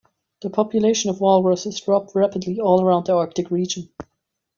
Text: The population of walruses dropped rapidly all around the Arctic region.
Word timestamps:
The 0.41 0.49
population 0.49 1.11
of 1.11 1.19
walruses 1.21 1.79
dropped 1.79 2.15
rapidly 2.15 2.59
all 2.59 2.83
around 2.83 3.05
the 3.05 3.13
Arctic 3.15 3.51
region. 3.51 3.91